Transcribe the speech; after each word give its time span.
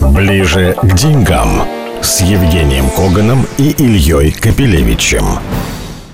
Ближе 0.00 0.74
к 0.80 0.94
деньгам 0.94 1.62
с 2.00 2.20
Евгением 2.22 2.90
Коганом 2.90 3.46
и 3.58 3.70
Ильей 3.70 4.32
Капелевичем. 4.32 5.38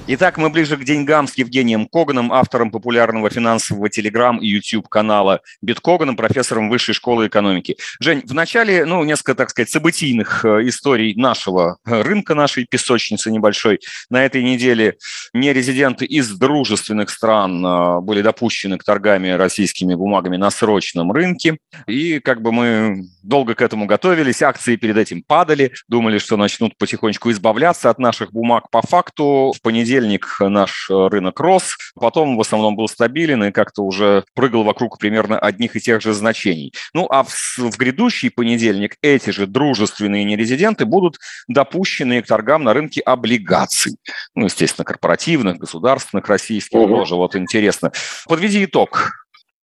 Итак, 0.07 0.37
мы 0.37 0.51
ближе 0.51 0.77
к 0.77 0.85
деньгам 0.85 1.27
с 1.27 1.35
Евгением 1.39 1.89
Коганом, 1.89 2.31
автором 2.31 2.71
популярного 2.71 3.31
финансового 3.31 3.89
телеграм 3.89 4.37
и 4.37 4.47
YouTube-канала 4.47 5.41
Биткоганом, 5.63 6.15
профессором 6.15 6.69
Высшей 6.69 6.95
школы 6.95 7.29
экономики. 7.29 7.79
Жень, 8.01 8.21
в 8.23 8.35
начале, 8.35 8.85
ну, 8.85 9.03
несколько, 9.03 9.35
так 9.35 9.49
сказать, 9.49 9.71
событийных 9.71 10.45
э, 10.45 10.69
историй 10.69 11.15
нашего 11.15 11.79
э, 11.87 12.03
рынка, 12.03 12.35
нашей 12.35 12.67
песочницы 12.67 13.31
небольшой. 13.31 13.81
На 14.11 14.27
этой 14.27 14.43
неделе 14.43 14.99
нерезиденты 15.33 16.05
из 16.05 16.29
дружественных 16.37 17.09
стран 17.09 17.65
э, 17.65 18.01
были 18.03 18.21
допущены 18.21 18.77
к 18.77 18.85
торгами 18.85 19.31
российскими 19.31 19.95
бумагами 19.95 20.37
на 20.37 20.51
срочном 20.51 21.13
рынке. 21.13 21.57
И 21.87 22.19
как 22.19 22.43
бы 22.43 22.53
мы 22.53 23.05
долго 23.23 23.55
к 23.55 23.63
этому 23.63 23.87
готовились, 23.87 24.43
акции 24.43 24.77
перед 24.77 24.99
этим 24.99 25.23
падали, 25.27 25.73
думали, 25.89 26.19
что 26.19 26.37
начнут 26.37 26.77
потихонечку 26.77 27.31
избавляться 27.31 27.89
от 27.89 27.99
наших 27.99 28.35
бумаг. 28.35 28.69
По 28.71 28.83
факту 28.83 29.55
в 29.57 29.63
понедельник 29.63 29.94
понедельник 29.95 30.37
наш 30.41 30.91
э, 30.91 31.09
рынок 31.09 31.39
рос, 31.41 31.77
потом 31.95 32.37
в 32.37 32.41
основном 32.41 32.77
был 32.77 32.89
стабилен 32.89 33.45
и 33.45 33.53
как-то 33.53 33.83
уже 33.83 34.25
прыгал 34.35 34.65
вокруг 34.65 34.99
примерно 34.99 35.39
одних 35.39 35.77
и 35.77 35.81
тех 35.81 36.03
же 36.03 36.13
значений. 36.13 36.73
Ну 36.95 37.07
а 37.11 37.23
в, 37.23 37.59
в 37.59 37.77
грядущий 37.79 38.31
понедельник 38.31 38.97
эти 39.03 39.31
же 39.31 39.47
дружественные 39.47 40.25
нерезиденты 40.25 40.85
будут 40.85 41.19
допущены 41.49 42.23
к 42.23 42.27
торгам 42.27 42.65
на 42.65 42.75
рынке 42.75 43.01
облигаций. 43.01 43.97
Ну, 44.35 44.47
естественно, 44.47 44.85
корпоративных, 44.85 45.59
государственных, 45.59 46.29
российских 46.29 46.79
угу. 46.79 46.97
тоже. 46.97 47.15
Вот 47.15 47.37
интересно. 47.37 47.93
Подведи 48.27 48.65
итог. 48.65 49.13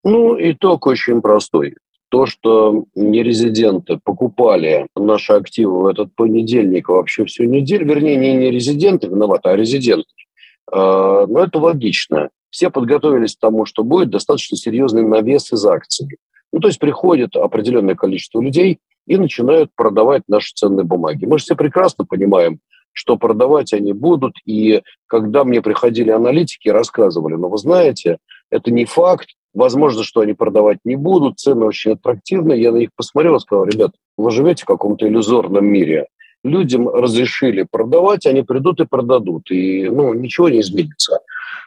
Ну, 0.04 0.36
итог 0.38 0.86
очень 0.86 1.20
простой. 1.20 1.76
То, 2.12 2.26
что 2.26 2.84
нерезиденты 2.94 3.98
покупали 4.04 4.86
наши 4.94 5.32
активы 5.32 5.80
в 5.80 5.86
этот 5.86 6.14
понедельник 6.14 6.90
вообще 6.90 7.24
всю 7.24 7.44
неделю, 7.44 7.86
вернее, 7.86 8.16
не 8.16 8.34
нерезиденты 8.34 9.06
виноваты, 9.06 9.48
а 9.48 9.56
резиденты, 9.56 10.04
а, 10.70 11.26
но 11.26 11.44
это 11.44 11.58
логично. 11.58 12.28
Все 12.50 12.68
подготовились 12.68 13.34
к 13.34 13.40
тому, 13.40 13.64
что 13.64 13.82
будет 13.82 14.10
достаточно 14.10 14.58
серьезный 14.58 15.08
навес 15.08 15.54
из 15.54 15.64
акций. 15.64 16.06
Ну, 16.52 16.60
то 16.60 16.68
есть 16.68 16.78
приходит 16.78 17.34
определенное 17.34 17.94
количество 17.94 18.42
людей 18.42 18.80
и 19.06 19.16
начинают 19.16 19.70
продавать 19.74 20.24
наши 20.28 20.52
ценные 20.54 20.84
бумаги. 20.84 21.24
Мы 21.24 21.38
же 21.38 21.44
все 21.44 21.56
прекрасно 21.56 22.04
понимаем, 22.04 22.60
что 22.92 23.16
продавать 23.16 23.72
они 23.72 23.94
будут. 23.94 24.34
И 24.44 24.82
когда 25.06 25.44
мне 25.44 25.62
приходили 25.62 26.10
аналитики, 26.10 26.68
рассказывали, 26.68 27.36
но 27.36 27.48
вы 27.48 27.56
знаете, 27.56 28.18
это 28.50 28.70
не 28.70 28.84
факт, 28.84 29.30
возможно, 29.54 30.02
что 30.02 30.20
они 30.20 30.34
продавать 30.34 30.78
не 30.84 30.96
будут, 30.96 31.38
цены 31.38 31.66
очень 31.66 31.92
аттрактивные. 31.92 32.60
Я 32.60 32.72
на 32.72 32.78
них 32.78 32.90
посмотрел 32.96 33.36
и 33.36 33.40
сказал, 33.40 33.64
ребят, 33.64 33.92
вы 34.16 34.30
живете 34.30 34.62
в 34.62 34.66
каком-то 34.66 35.06
иллюзорном 35.06 35.66
мире 35.66 36.06
людям 36.44 36.88
разрешили 36.88 37.66
продавать, 37.70 38.26
они 38.26 38.42
придут 38.42 38.80
и 38.80 38.86
продадут, 38.86 39.50
и 39.50 39.88
ну, 39.88 40.12
ничего 40.14 40.48
не 40.48 40.60
изменится. 40.60 41.20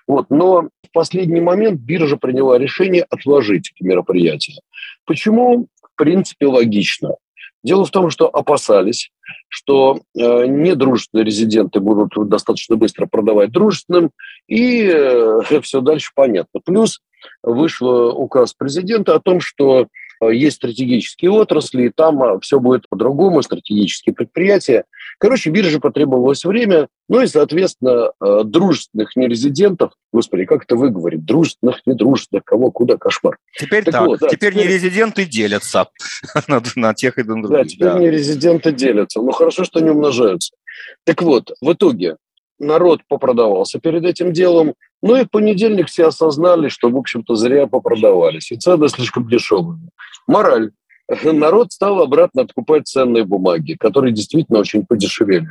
Вот. 0.08 0.30
Но 0.30 0.69
в 0.83 0.92
последний 0.94 1.42
момент 1.42 1.80
биржа 1.80 2.17
приняла 2.17 2.58
решение 2.58 3.03
отложить 3.09 3.72
эти 3.73 3.88
мероприятия. 3.88 4.59
Почему? 5.05 5.67
В 5.81 5.95
принципе, 5.97 6.47
логично. 6.47 7.16
Дело 7.64 7.86
в 7.86 7.92
том, 7.92 8.09
что 8.09 8.27
опасались, 8.27 9.11
что 9.47 9.99
э, 10.15 10.45
недружественные 10.47 11.25
резиденты 11.25 11.79
будут 11.79 12.13
достаточно 12.29 12.75
быстро 12.75 13.05
продавать 13.05 13.51
дружественным, 13.51 14.11
и 14.47 14.83
э, 14.83 15.61
все 15.61 15.81
дальше 15.81 16.11
понятно. 16.15 16.59
Плюс 16.63 17.01
вышел 17.43 18.09
указ 18.09 18.53
президента 18.53 19.15
о 19.15 19.19
том, 19.19 19.39
что 19.39 19.87
есть 20.21 20.58
стратегические 20.58 21.31
отрасли, 21.31 21.88
и 21.88 21.89
там 21.89 22.21
э, 22.23 22.39
все 22.41 22.59
будет 22.59 22.88
по-другому, 22.89 23.41
стратегические 23.41 24.13
предприятия. 24.13 24.85
Короче, 25.19 25.49
бирже 25.49 25.80
потребовалось 25.80 26.44
время, 26.45 26.88
ну 27.09 27.21
и, 27.21 27.27
соответственно, 27.27 28.11
э, 28.23 28.41
дружественных 28.43 29.16
нерезидентов, 29.16 29.92
господи, 30.11 30.45
как 30.45 30.64
это 30.64 30.76
выговорить, 30.76 31.26
дружественных, 31.26 31.81
недружественных, 31.86 32.43
кого, 32.43 32.71
куда, 32.71 32.98
кошмар. 32.98 33.37
Теперь 33.58 33.83
так, 33.83 33.93
так 33.93 34.08
вот, 34.08 34.20
да, 34.20 34.30
теперь, 34.30 34.53
теперь 34.53 34.67
нерезиденты 34.67 35.26
делятся 35.26 35.87
на, 36.47 36.61
на 36.76 36.93
тех 36.93 37.17
и 37.17 37.23
других. 37.23 37.49
Да, 37.49 37.64
теперь 37.64 37.87
да. 37.87 37.99
нерезиденты 37.99 38.71
делятся. 38.71 39.21
Ну, 39.21 39.32
хорошо, 39.32 39.64
что 39.64 39.80
они 39.80 39.89
умножаются. 39.89 40.55
Так 41.03 41.21
вот, 41.21 41.52
в 41.61 41.73
итоге 41.73 42.17
народ 42.59 43.02
попродавался 43.08 43.80
перед 43.80 44.05
этим 44.05 44.33
делом, 44.33 44.76
ну 45.02 45.15
и 45.15 45.23
в 45.23 45.30
понедельник 45.30 45.87
все 45.87 46.08
осознали, 46.08 46.70
что, 46.70 46.89
в 46.89 46.97
общем-то, 46.97 47.36
зря 47.36 47.67
попродавались, 47.67 48.52
и 48.52 48.58
цены 48.58 48.89
слишком 48.89 49.27
дешевые. 49.27 49.80
Мораль. 50.27 50.71
Народ 51.23 51.71
стал 51.71 52.02
обратно 52.02 52.43
откупать 52.43 52.87
ценные 52.87 53.25
бумаги, 53.25 53.73
которые 53.73 54.13
действительно 54.13 54.59
очень 54.59 54.86
подешевели. 54.86 55.49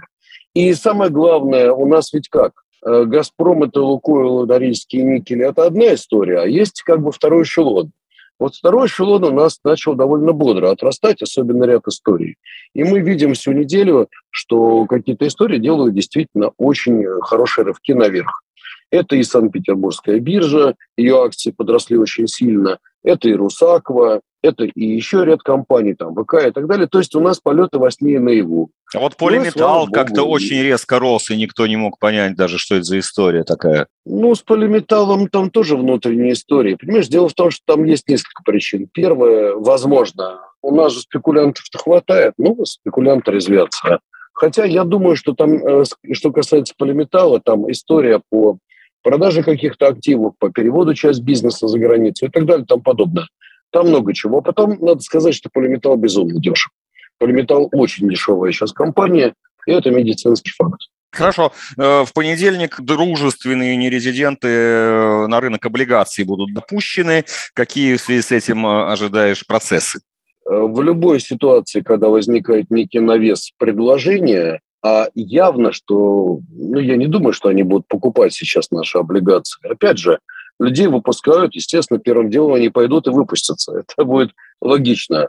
И 0.54 0.72
самое 0.74 1.10
главное, 1.10 1.72
у 1.72 1.86
нас 1.86 2.12
ведь 2.12 2.28
как? 2.28 2.52
Э, 2.84 3.04
«Газпром»— 3.04 3.62
это 3.64 3.82
«Лукойл», 3.82 4.46
«Норильские 4.46 5.02
никели»— 5.04 5.44
это 5.48 5.66
одна 5.66 5.94
история, 5.94 6.40
а 6.40 6.46
есть 6.46 6.82
как 6.82 7.02
бы 7.02 7.12
второй 7.12 7.42
эшелон. 7.42 7.92
Вот 8.38 8.56
второй 8.56 8.88
эшелон 8.88 9.24
у 9.24 9.30
нас 9.30 9.60
начал 9.64 9.94
довольно 9.94 10.32
бодро 10.32 10.70
отрастать, 10.70 11.22
особенно 11.22 11.64
ряд 11.64 11.86
историй. 11.86 12.36
И 12.74 12.82
мы 12.84 13.00
видим 13.00 13.34
всю 13.34 13.52
неделю, 13.52 14.08
что 14.30 14.86
какие-то 14.86 15.26
истории 15.26 15.58
делают 15.58 15.94
действительно 15.94 16.50
очень 16.58 17.04
хорошие 17.22 17.64
рывки 17.64 17.92
наверх. 17.92 18.42
Это 18.90 19.16
и 19.16 19.22
Санкт-Петербургская 19.22 20.18
биржа, 20.20 20.74
ее 20.96 21.24
акции 21.24 21.52
подросли 21.52 21.96
очень 21.96 22.26
сильно. 22.26 22.78
Это 23.02 23.28
и 23.28 23.34
Русакова, 23.34 24.20
это 24.44 24.64
и 24.64 24.84
еще 24.84 25.24
ряд 25.24 25.42
компаний, 25.42 25.94
там, 25.94 26.14
ВК 26.14 26.34
и 26.46 26.50
так 26.50 26.66
далее. 26.66 26.86
То 26.86 26.98
есть 26.98 27.14
у 27.14 27.20
нас 27.20 27.40
полеты 27.40 27.78
во 27.78 27.90
сне 27.90 28.14
и 28.14 28.18
наяву. 28.18 28.70
А 28.94 29.00
вот 29.00 29.16
полиметалл 29.16 29.86
ну, 29.86 29.92
как-то 29.92 30.24
очень 30.24 30.62
резко 30.62 30.98
рос, 30.98 31.30
и 31.30 31.36
никто 31.36 31.66
не 31.66 31.76
мог 31.76 31.98
понять 31.98 32.36
даже, 32.36 32.58
что 32.58 32.76
это 32.76 32.84
за 32.84 32.98
история 32.98 33.42
такая. 33.42 33.86
Ну, 34.04 34.34
с 34.34 34.42
полиметаллом 34.42 35.28
там 35.28 35.50
тоже 35.50 35.76
внутренняя 35.76 36.32
история. 36.32 36.76
Понимаешь, 36.76 37.08
дело 37.08 37.28
в 37.28 37.34
том, 37.34 37.50
что 37.50 37.62
там 37.66 37.84
есть 37.84 38.08
несколько 38.08 38.42
причин. 38.44 38.88
Первое, 38.92 39.54
возможно, 39.54 40.40
у 40.62 40.74
нас 40.74 40.92
же 40.92 41.00
спекулянтов-то 41.00 41.78
хватает, 41.78 42.34
ну, 42.38 42.64
спекулянты 42.64 43.32
резвятся. 43.32 44.00
Хотя 44.32 44.64
я 44.64 44.84
думаю, 44.84 45.16
что 45.16 45.32
там, 45.32 45.54
э, 45.54 45.84
что 46.12 46.32
касается 46.32 46.74
полиметалла, 46.76 47.40
там 47.40 47.70
история 47.70 48.20
по 48.30 48.58
продажи 49.02 49.42
каких-то 49.42 49.86
активов, 49.86 50.34
по 50.38 50.50
переводу 50.50 50.94
часть 50.94 51.22
бизнеса 51.22 51.68
за 51.68 51.78
границу 51.78 52.26
и 52.26 52.28
так 52.28 52.44
далее 52.44 52.66
тому 52.66 52.82
подобное. 52.82 53.26
Там 53.74 53.88
много 53.88 54.14
чего. 54.14 54.40
Потом 54.40 54.78
надо 54.80 55.00
сказать, 55.00 55.34
что 55.34 55.50
полиметалл 55.52 55.96
безумно 55.96 56.40
дешев. 56.40 56.70
Полиметалл 57.18 57.68
очень 57.72 58.08
дешевая 58.08 58.52
сейчас 58.52 58.72
компания, 58.72 59.34
и 59.66 59.72
это 59.72 59.90
медицинский 59.90 60.52
факт. 60.56 60.78
Хорошо. 61.10 61.50
Э, 61.76 62.04
в 62.04 62.12
понедельник 62.14 62.80
дружественные 62.80 63.76
нерезиденты 63.76 64.46
э, 64.46 65.26
на 65.26 65.40
рынок 65.40 65.66
облигаций 65.66 66.24
будут 66.24 66.54
допущены. 66.54 67.24
Какие 67.52 67.96
в 67.96 68.00
связи 68.00 68.22
с 68.22 68.30
этим 68.30 68.64
э, 68.64 68.92
ожидаешь 68.92 69.44
процессы? 69.44 69.98
В 70.44 70.80
любой 70.80 71.18
ситуации, 71.18 71.80
когда 71.80 72.10
возникает 72.10 72.70
некий 72.70 73.00
навес 73.00 73.50
предложения, 73.58 74.60
а 74.84 75.08
явно, 75.16 75.72
что, 75.72 76.38
ну, 76.48 76.78
я 76.78 76.96
не 76.96 77.08
думаю, 77.08 77.32
что 77.32 77.48
они 77.48 77.64
будут 77.64 77.88
покупать 77.88 78.34
сейчас 78.34 78.70
наши 78.70 78.98
облигации. 78.98 79.68
Опять 79.68 79.98
же, 79.98 80.20
людей 80.58 80.86
выпускают, 80.86 81.54
естественно, 81.54 81.98
первым 81.98 82.30
делом 82.30 82.54
они 82.54 82.68
пойдут 82.68 83.06
и 83.06 83.10
выпустятся. 83.10 83.72
Это 83.88 84.04
будет 84.04 84.30
логично. 84.60 85.28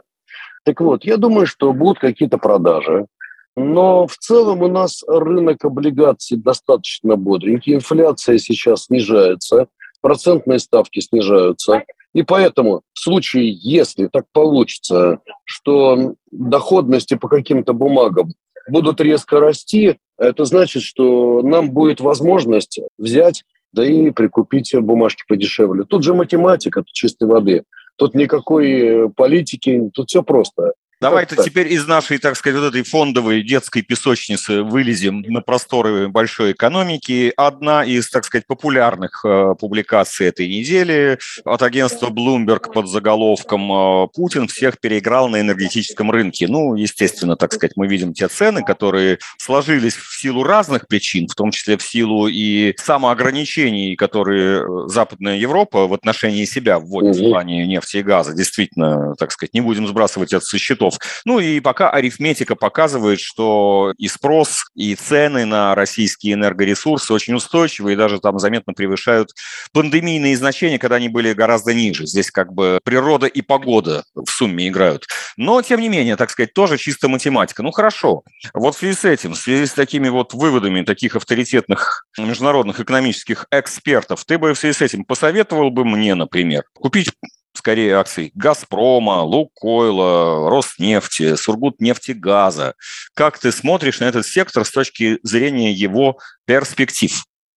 Так 0.64 0.80
вот, 0.80 1.04
я 1.04 1.16
думаю, 1.16 1.46
что 1.46 1.72
будут 1.72 1.98
какие-то 1.98 2.38
продажи. 2.38 3.06
Но 3.54 4.06
в 4.06 4.16
целом 4.18 4.62
у 4.62 4.68
нас 4.68 5.02
рынок 5.06 5.64
облигаций 5.64 6.36
достаточно 6.36 7.16
бодренький. 7.16 7.74
Инфляция 7.74 8.38
сейчас 8.38 8.84
снижается, 8.84 9.68
процентные 10.02 10.58
ставки 10.58 11.00
снижаются. 11.00 11.84
И 12.12 12.22
поэтому 12.22 12.82
в 12.92 12.98
случае, 12.98 13.50
если 13.50 14.08
так 14.08 14.24
получится, 14.32 15.20
что 15.44 16.14
доходности 16.30 17.14
по 17.14 17.28
каким-то 17.28 17.72
бумагам 17.72 18.32
будут 18.68 19.00
резко 19.00 19.40
расти, 19.40 19.98
это 20.18 20.44
значит, 20.44 20.82
что 20.82 21.42
нам 21.42 21.70
будет 21.70 22.00
возможность 22.00 22.80
взять, 22.98 23.44
да 23.76 23.84
и 23.84 24.10
прикупить 24.10 24.74
бумажки 24.74 25.22
подешевле. 25.28 25.84
Тут 25.84 26.02
же 26.02 26.14
математика, 26.14 26.80
тут 26.80 26.92
чистой 26.92 27.28
воды. 27.28 27.64
Тут 27.96 28.14
никакой 28.14 29.10
политики, 29.10 29.90
тут 29.92 30.08
все 30.08 30.22
просто. 30.22 30.72
Давай-то 30.98 31.36
теперь 31.36 31.70
из 31.70 31.86
нашей, 31.86 32.16
так 32.16 32.36
сказать, 32.36 32.58
вот 32.58 32.68
этой 32.68 32.82
фондовой 32.82 33.42
детской 33.42 33.82
песочницы 33.82 34.62
вылезем 34.62 35.20
на 35.20 35.42
просторы 35.42 36.08
большой 36.08 36.52
экономики. 36.52 37.34
Одна 37.36 37.84
из, 37.84 38.08
так 38.08 38.24
сказать, 38.24 38.46
популярных 38.46 39.22
э, 39.22 39.54
публикаций 39.60 40.26
этой 40.26 40.48
недели 40.48 41.18
от 41.44 41.62
агентства 41.62 42.08
Bloomberg 42.08 42.72
под 42.72 42.88
заголовком 42.88 43.70
э, 43.70 44.08
«Путин 44.14 44.48
всех 44.48 44.80
переиграл 44.80 45.28
на 45.28 45.42
энергетическом 45.42 46.10
рынке». 46.10 46.48
Ну, 46.48 46.76
естественно, 46.76 47.36
так 47.36 47.52
сказать, 47.52 47.76
мы 47.76 47.88
видим 47.88 48.14
те 48.14 48.28
цены, 48.28 48.64
которые 48.64 49.18
сложились 49.36 49.96
в 49.96 50.18
силу 50.18 50.44
разных 50.44 50.88
причин, 50.88 51.28
в 51.28 51.34
том 51.34 51.50
числе 51.50 51.76
в 51.76 51.82
силу 51.82 52.26
и 52.26 52.74
самоограничений, 52.78 53.96
которые 53.96 54.62
э, 54.62 54.88
Западная 54.88 55.36
Европа 55.36 55.86
в 55.88 55.92
отношении 55.92 56.46
себя 56.46 56.78
вводит 56.78 57.16
в 57.16 57.28
плане 57.28 57.66
нефти 57.66 57.98
и 57.98 58.02
газа. 58.02 58.32
Действительно, 58.32 59.14
так 59.16 59.30
сказать, 59.30 59.52
не 59.52 59.60
будем 59.60 59.86
сбрасывать 59.86 60.32
это 60.32 60.42
со 60.42 60.56
счетов 60.56 60.85
счетов. 60.90 60.98
Ну 61.24 61.38
и 61.38 61.60
пока 61.60 61.90
арифметика 61.90 62.54
показывает, 62.54 63.20
что 63.20 63.92
и 63.98 64.08
спрос, 64.08 64.64
и 64.74 64.94
цены 64.94 65.44
на 65.44 65.74
российские 65.74 66.34
энергоресурсы 66.34 67.12
очень 67.12 67.34
устойчивы 67.34 67.92
и 67.92 67.96
даже 67.96 68.20
там 68.20 68.38
заметно 68.38 68.72
превышают 68.72 69.32
пандемийные 69.72 70.36
значения, 70.36 70.78
когда 70.78 70.96
они 70.96 71.08
были 71.08 71.32
гораздо 71.32 71.74
ниже. 71.74 72.06
Здесь 72.06 72.30
как 72.30 72.52
бы 72.52 72.80
природа 72.84 73.26
и 73.26 73.42
погода 73.42 74.04
в 74.14 74.28
сумме 74.28 74.68
играют. 74.68 75.06
Но, 75.36 75.60
тем 75.62 75.80
не 75.80 75.88
менее, 75.88 76.16
так 76.16 76.30
сказать, 76.30 76.54
тоже 76.54 76.78
чисто 76.78 77.08
математика. 77.08 77.62
Ну, 77.62 77.70
хорошо. 77.70 78.22
Вот 78.54 78.74
в 78.74 78.78
связи 78.78 78.94
с 78.94 79.04
этим, 79.04 79.32
в 79.32 79.38
связи 79.38 79.66
с 79.66 79.72
такими 79.72 80.08
вот 80.08 80.32
выводами 80.32 80.82
таких 80.82 81.16
авторитетных 81.16 82.06
международных 82.18 82.80
экономических 82.80 83.46
экспертов, 83.50 84.24
ты 84.24 84.38
бы 84.38 84.54
в 84.54 84.58
связи 84.58 84.74
с 84.74 84.82
этим 84.82 85.04
посоветовал 85.04 85.70
бы 85.70 85.84
мне, 85.84 86.14
например, 86.14 86.64
купить 86.74 87.10
скорее 87.56 87.96
акций 87.96 88.32
«Газпрома», 88.34 89.22
«Лукойла», 89.22 90.50
«Роснефти», 90.50 91.36
«Сургутнефтегаза». 91.36 92.74
Как 93.14 93.38
ты 93.38 93.52
смотришь 93.52 94.00
на 94.00 94.04
этот 94.04 94.26
сектор 94.26 94.64
с 94.64 94.70
точки 94.70 95.18
зрения 95.22 95.72
его 95.72 96.18
перспектив? 96.46 97.12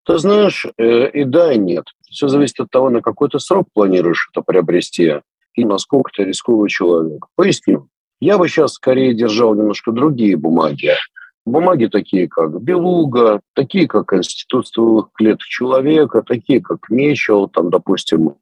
Ты 0.05 0.17
знаешь, 0.17 0.65
э, 0.77 1.09
и 1.09 1.23
да, 1.23 1.53
и 1.53 1.57
нет. 1.57 1.85
Все 2.09 2.27
зависит 2.27 2.59
от 2.59 2.71
того, 2.71 2.89
на 2.89 3.01
какой 3.01 3.29
то 3.29 3.39
срок 3.39 3.67
планируешь 3.73 4.29
это 4.31 4.41
приобрести 4.41 5.21
и 5.55 5.65
насколько 5.65 6.11
ты 6.15 6.23
рисковый 6.23 6.69
человек. 6.69 7.25
Поясню. 7.35 7.89
Я 8.19 8.37
бы 8.37 8.47
сейчас 8.47 8.73
скорее 8.73 9.13
держал 9.13 9.55
немножко 9.55 9.91
другие 9.91 10.35
бумаги. 10.35 10.93
Бумаги 11.45 11.85
такие, 11.87 12.27
как 12.27 12.61
Белуга, 12.61 13.41
такие, 13.53 13.87
как 13.87 14.13
Институт 14.13 14.67
стволовых 14.67 15.09
клеток 15.13 15.45
человека, 15.45 16.21
такие, 16.21 16.61
как 16.61 16.89
Мечел, 16.89 17.47
там, 17.47 17.69
допустим, 17.69 18.35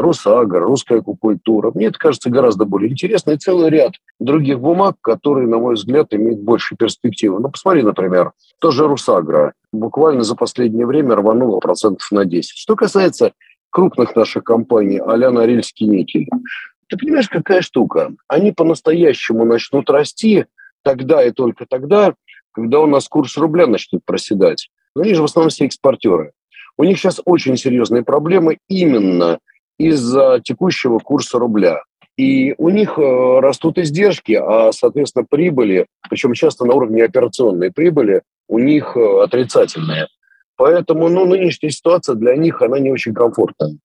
Русагра, 0.00 0.60
русская 0.60 1.02
культура. 1.02 1.70
Мне 1.74 1.86
это 1.86 1.98
кажется 1.98 2.30
гораздо 2.30 2.64
более 2.64 2.90
интересно. 2.90 3.32
И 3.32 3.36
целый 3.36 3.70
ряд 3.70 3.92
других 4.18 4.60
бумаг, 4.60 4.96
которые, 5.00 5.46
на 5.46 5.58
мой 5.58 5.74
взгляд, 5.74 6.14
имеют 6.14 6.40
больше 6.40 6.76
перспективы. 6.76 7.40
Ну, 7.40 7.50
посмотри, 7.50 7.82
например, 7.82 8.32
тоже 8.58 8.86
Русагра. 8.86 9.52
Буквально 9.72 10.22
за 10.22 10.34
последнее 10.34 10.86
время 10.86 11.16
рванула 11.16 11.58
процентов 11.58 12.10
на 12.10 12.24
10. 12.24 12.56
Что 12.56 12.76
касается 12.76 13.32
крупных 13.70 14.14
наших 14.16 14.44
компаний, 14.44 14.98
а-ля 14.98 15.30
Норильский 15.30 15.86
никель, 15.86 16.28
ты 16.88 16.96
понимаешь, 16.98 17.28
какая 17.28 17.62
штука? 17.62 18.12
Они 18.28 18.52
по-настоящему 18.52 19.44
начнут 19.44 19.88
расти 19.88 20.44
тогда 20.82 21.24
и 21.24 21.30
только 21.30 21.64
тогда, 21.66 22.14
когда 22.52 22.80
у 22.80 22.86
нас 22.86 23.08
курс 23.08 23.36
рубля 23.38 23.66
начнет 23.66 24.04
проседать. 24.04 24.68
Но 24.94 25.02
они 25.02 25.14
же 25.14 25.22
в 25.22 25.24
основном 25.24 25.48
все 25.48 25.64
экспортеры. 25.64 26.32
У 26.76 26.84
них 26.84 26.98
сейчас 26.98 27.20
очень 27.24 27.56
серьезные 27.56 28.02
проблемы 28.02 28.58
именно 28.68 29.38
из-за 29.78 30.40
текущего 30.42 30.98
курса 30.98 31.38
рубля. 31.38 31.82
И 32.16 32.54
у 32.58 32.68
них 32.68 32.98
э, 32.98 33.40
растут 33.40 33.78
издержки, 33.78 34.32
а, 34.32 34.70
соответственно, 34.72 35.24
прибыли, 35.28 35.86
причем 36.10 36.34
часто 36.34 36.64
на 36.66 36.74
уровне 36.74 37.04
операционной 37.04 37.72
прибыли, 37.72 38.22
у 38.48 38.58
них 38.58 38.96
э, 38.96 39.22
отрицательные. 39.22 40.08
Поэтому 40.56 41.08
ну, 41.08 41.24
нынешняя 41.24 41.72
ситуация 41.72 42.14
для 42.14 42.36
них, 42.36 42.60
она 42.60 42.78
не 42.78 42.92
очень 42.92 43.14
комфортная. 43.14 43.76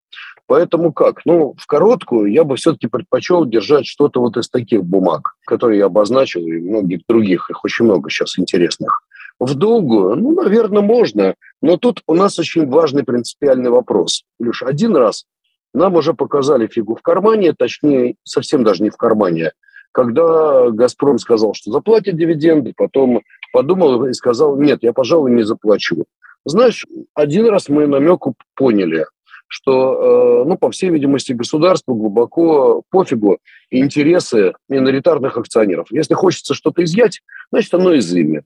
Поэтому 0.45 0.94
как? 0.94 1.22
Ну, 1.25 1.56
в 1.57 1.66
короткую 1.68 2.31
я 2.31 2.44
бы 2.44 2.56
все-таки 2.56 2.88
предпочел 2.88 3.45
держать 3.45 3.86
что-то 3.86 4.22
вот 4.22 4.38
из 4.38 4.50
таких 4.50 4.83
бумаг, 4.83 5.36
которые 5.45 5.80
я 5.80 5.86
обозначил, 5.86 6.42
и 6.42 6.60
многих 6.60 7.01
других, 7.07 7.50
их 7.50 7.63
очень 7.63 7.86
много 7.86 8.10
сейчас 8.10 8.38
интересных. 8.38 9.01
В 9.40 9.56
долгую, 9.56 10.16
ну, 10.16 10.31
наверное, 10.31 10.81
можно, 10.81 11.36
но 11.62 11.78
тут 11.78 12.01
у 12.07 12.13
нас 12.13 12.40
очень 12.40 12.68
важный 12.68 13.04
принципиальный 13.04 13.69
вопрос. 13.69 14.24
Леш, 14.40 14.63
один 14.63 14.95
раз 14.95 15.25
нам 15.74 15.96
уже 15.96 16.14
показали 16.14 16.68
фигу 16.68 16.96
в 16.96 17.02
кармане, 17.02 17.54
точнее, 17.54 18.16
совсем 18.24 18.64
даже 18.64 18.84
не 18.84 18.90
в 18.90 18.98
кармане, 18.98 19.52
когда 19.92 20.69
«Газпром» 20.69 21.18
сказал, 21.18 21.54
что 21.54 21.72
заплатит 21.72 22.18
дивиденды, 22.18 22.74
потом 22.75 23.22
подумал 23.52 24.06
и 24.06 24.14
сказал, 24.14 24.58
нет, 24.58 24.80
я, 24.84 24.94
пожалуй, 24.94 25.31
не 25.31 25.44
заплачу. 25.44 26.06
Знаешь, 26.46 26.86
один 27.14 27.48
раз 27.48 27.68
мы 27.68 27.88
намеку 27.88 28.36
поняли, 28.56 29.06
что, 29.48 30.44
э, 30.44 30.48
ну, 30.48 30.58
по 30.58 30.72
всей 30.72 30.90
видимости, 30.90 31.34
государству 31.34 31.96
глубоко 31.96 32.84
пофигу 32.90 33.40
интересы 33.72 34.54
миноритарных 34.69 35.38
акционеров. 35.38 35.88
Если 35.90 36.14
хочется 36.14 36.54
что-то 36.54 36.84
изъять, 36.84 37.22
значит, 37.52 37.74
оно 37.74 37.98
изымет. 37.98 38.46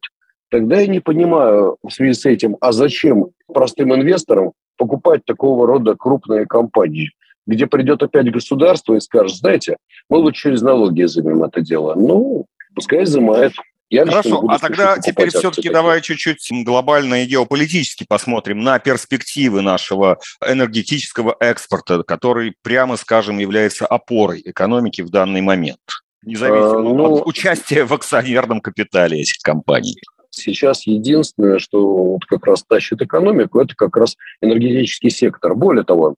Тогда 0.49 0.79
я 0.79 0.87
не 0.87 0.99
понимаю 0.99 1.77
в 1.83 1.91
связи 1.91 2.13
с 2.13 2.25
этим, 2.25 2.57
а 2.59 2.71
зачем 2.71 3.29
простым 3.47 3.95
инвесторам 3.95 4.53
покупать 4.81 5.23
такого 5.25 5.67
рода 5.67 5.93
крупные 5.93 6.47
компании, 6.47 7.11
где 7.45 7.67
придет 7.67 8.01
опять 8.01 8.31
государство 8.31 8.95
и 8.95 8.99
скажет, 8.99 9.37
знаете, 9.37 9.77
мы 10.09 10.17
лучше 10.17 10.49
через 10.49 10.63
налоги 10.63 11.03
изымем 11.03 11.43
это 11.43 11.61
дело. 11.61 11.93
Ну, 11.93 12.47
пускай 12.73 13.03
изымает. 13.03 13.53
Я 13.91 14.07
Хорошо, 14.07 14.43
а 14.47 14.57
тогда 14.57 14.97
теперь 14.97 15.29
все-таки 15.29 15.69
давай 15.69 16.01
чуть-чуть 16.01 16.49
глобально 16.65 17.23
и 17.23 17.27
геополитически 17.27 18.07
посмотрим 18.09 18.61
на 18.61 18.79
перспективы 18.79 19.61
нашего 19.61 20.17
энергетического 20.43 21.35
экспорта, 21.39 22.01
который, 22.01 22.55
прямо 22.63 22.95
скажем, 22.95 23.37
является 23.37 23.85
опорой 23.85 24.41
экономики 24.43 25.01
в 25.03 25.11
данный 25.11 25.41
момент, 25.41 25.81
независимо 26.25 26.79
а, 26.79 26.81
ну, 26.81 27.17
от 27.17 27.27
участия 27.27 27.83
в 27.83 27.93
акционерном 27.93 28.61
капитале 28.61 29.19
этих 29.19 29.43
компаний. 29.43 29.97
Сейчас 30.31 30.87
единственное, 30.87 31.59
что 31.59 31.85
вот 32.13 32.25
как 32.25 32.45
раз 32.45 32.63
тащит 32.63 33.01
экономику, 33.01 33.59
это 33.59 33.75
как 33.75 33.95
раз 33.97 34.15
энергетический 34.41 35.09
сектор. 35.09 35.55
Более 35.55 35.83
того, 35.83 36.15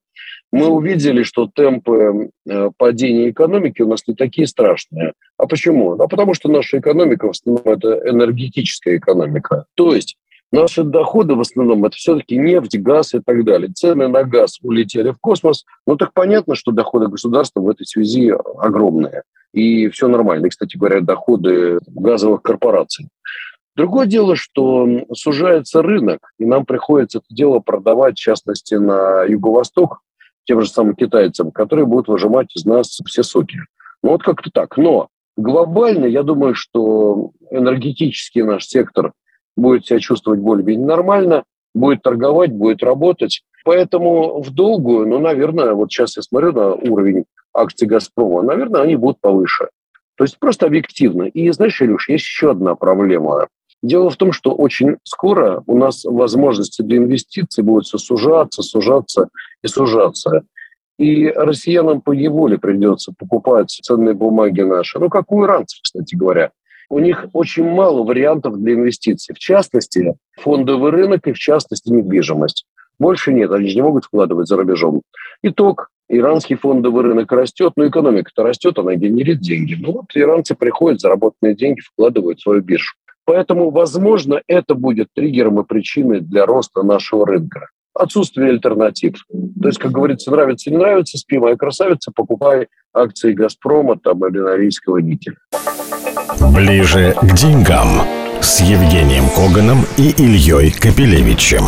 мы 0.52 0.68
увидели, 0.68 1.24
что 1.24 1.50
темпы 1.52 2.30
э, 2.48 2.70
падения 2.76 3.30
экономики 3.30 3.82
у 3.82 3.88
нас 3.88 4.06
не 4.06 4.14
такие 4.14 4.46
страшные. 4.46 5.12
А 5.36 5.46
почему? 5.46 5.92
А 5.94 6.06
потому 6.06 6.32
что 6.34 6.48
наша 6.48 6.78
экономика 6.78 7.26
в 7.26 7.30
основном 7.30 7.64
это 7.66 8.00
энергетическая 8.08 8.98
экономика. 8.98 9.64
То 9.74 9.92
есть 9.92 10.16
наши 10.52 10.84
доходы 10.84 11.34
в 11.34 11.40
основном 11.40 11.84
это 11.84 11.96
все-таки 11.96 12.36
нефть, 12.36 12.78
газ 12.78 13.14
и 13.14 13.20
так 13.20 13.44
далее. 13.44 13.72
Цены 13.72 14.06
на 14.06 14.22
газ 14.22 14.58
улетели 14.62 15.10
в 15.10 15.18
космос. 15.18 15.64
Ну 15.88 15.96
так 15.96 16.12
понятно, 16.12 16.54
что 16.54 16.70
доходы 16.70 17.08
государства 17.08 17.60
в 17.60 17.68
этой 17.68 17.84
связи 17.84 18.32
огромные. 18.58 19.24
И 19.52 19.88
все 19.88 20.06
нормально. 20.06 20.46
И, 20.46 20.50
кстати 20.50 20.76
говоря, 20.76 21.00
доходы 21.00 21.80
газовых 21.86 22.42
корпораций. 22.42 23.08
Другое 23.76 24.06
дело, 24.06 24.36
что 24.36 24.86
сужается 25.12 25.82
рынок, 25.82 26.20
и 26.38 26.44
нам 26.44 26.64
приходится 26.64 27.18
это 27.18 27.26
дело 27.30 27.58
продавать, 27.58 28.16
в 28.16 28.22
частности, 28.22 28.74
на 28.74 29.24
юго-восток, 29.24 30.00
тем 30.44 30.60
же 30.60 30.68
самым 30.68 30.94
китайцам, 30.94 31.50
которые 31.50 31.86
будут 31.86 32.08
выжимать 32.08 32.54
из 32.54 32.64
нас 32.64 33.00
все 33.06 33.22
соки. 33.22 33.58
Ну 34.02 34.10
вот 34.10 34.22
как-то 34.22 34.50
так. 34.52 34.76
Но 34.76 35.08
глобально, 35.36 36.04
я 36.04 36.22
думаю, 36.22 36.54
что 36.54 37.32
энергетический 37.50 38.42
наш 38.42 38.66
сектор 38.66 39.12
будет 39.56 39.86
себя 39.86 39.98
чувствовать 39.98 40.40
более-менее 40.40 40.86
нормально, 40.86 41.44
будет 41.74 42.02
торговать, 42.02 42.52
будет 42.52 42.82
работать. 42.82 43.42
Поэтому 43.64 44.40
в 44.42 44.50
долгую, 44.50 45.08
ну, 45.08 45.18
наверное, 45.18 45.72
вот 45.72 45.90
сейчас 45.90 46.16
я 46.16 46.22
смотрю 46.22 46.52
на 46.52 46.74
уровень 46.74 47.24
акций 47.52 47.88
«Газпрома», 47.88 48.42
наверное, 48.42 48.82
они 48.82 48.96
будут 48.96 49.20
повыше. 49.20 49.68
То 50.16 50.24
есть 50.24 50.38
просто 50.38 50.66
объективно. 50.66 51.24
И 51.24 51.50
знаешь, 51.50 51.80
Илюш, 51.80 52.08
есть 52.08 52.24
еще 52.24 52.50
одна 52.50 52.74
проблема. 52.74 53.48
Дело 53.84 54.08
в 54.08 54.16
том, 54.16 54.32
что 54.32 54.54
очень 54.54 54.96
скоро 55.04 55.62
у 55.66 55.76
нас 55.76 56.04
возможности 56.04 56.80
для 56.80 56.96
инвестиций 56.96 57.62
будут 57.62 57.84
все 57.84 57.98
сужаться, 57.98 58.62
сужаться 58.62 59.28
и 59.62 59.68
сужаться. 59.68 60.44
И 60.98 61.28
россиянам 61.28 62.00
по 62.00 62.14
неволе 62.14 62.56
придется 62.56 63.12
покупать 63.12 63.68
ценные 63.68 64.14
бумаги 64.14 64.62
наши. 64.62 64.98
Ну, 64.98 65.10
как 65.10 65.30
у 65.30 65.44
иранцев, 65.44 65.80
кстати 65.82 66.14
говоря. 66.14 66.52
У 66.88 66.98
них 66.98 67.26
очень 67.34 67.68
мало 67.68 68.04
вариантов 68.04 68.56
для 68.58 68.72
инвестиций. 68.72 69.34
В 69.34 69.38
частности, 69.38 70.14
фондовый 70.40 70.90
рынок 70.90 71.26
и 71.26 71.32
в 71.32 71.38
частности 71.38 71.90
недвижимость. 71.90 72.64
Больше 72.98 73.34
нет, 73.34 73.52
они 73.52 73.68
же 73.68 73.76
не 73.76 73.82
могут 73.82 74.06
вкладывать 74.06 74.48
за 74.48 74.56
рубежом. 74.56 75.02
Итог. 75.42 75.90
Иранский 76.08 76.56
фондовый 76.56 77.02
рынок 77.02 77.30
растет, 77.32 77.74
но 77.76 77.86
экономика-то 77.86 78.42
растет, 78.42 78.78
она 78.78 78.94
генерит 78.94 79.40
деньги. 79.40 79.74
Ну 79.78 79.92
вот 79.92 80.06
иранцы 80.14 80.54
приходят, 80.54 81.00
заработанные 81.00 81.54
деньги 81.54 81.80
вкладывают 81.80 82.38
в 82.38 82.42
свою 82.42 82.62
биржу. 82.62 82.94
Поэтому, 83.24 83.70
возможно, 83.70 84.40
это 84.46 84.74
будет 84.74 85.08
триггером 85.14 85.60
и 85.60 85.64
причиной 85.64 86.20
для 86.20 86.46
роста 86.46 86.82
нашего 86.82 87.26
рынка. 87.26 87.68
Отсутствие 87.94 88.50
альтернатив. 88.50 89.24
То 89.60 89.68
есть, 89.68 89.78
как 89.78 89.92
говорится, 89.92 90.30
нравится, 90.30 90.70
не 90.70 90.76
нравится, 90.76 91.16
спи, 91.16 91.38
моя 91.38 91.56
красавица, 91.56 92.10
покупай 92.14 92.68
акции 92.92 93.32
«Газпрома» 93.32 93.98
там, 93.98 94.26
или 94.26 94.38
«Норильского 94.38 94.98
никеля». 94.98 95.36
Ближе 96.54 97.14
к 97.20 97.34
деньгам 97.34 98.02
с 98.40 98.60
Евгением 98.60 99.24
Коганом 99.34 99.78
и 99.96 100.10
Ильей 100.10 100.72
Капелевичем. 100.72 101.64